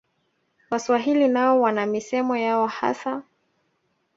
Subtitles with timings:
[0.71, 3.23] Waswahili nao wana misemo yao hasa